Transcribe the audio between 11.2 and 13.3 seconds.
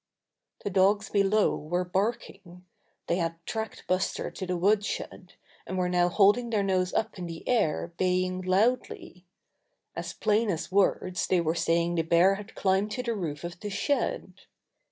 they were saying the bear had climbed to the